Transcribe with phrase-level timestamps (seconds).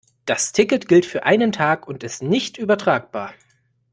[0.25, 3.35] Das Ticket gilt für einen Tag und ist nicht übertragbar.